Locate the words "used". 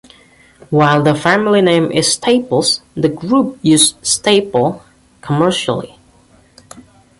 3.61-4.03